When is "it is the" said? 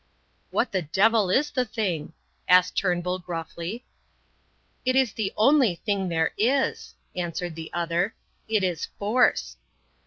4.83-5.31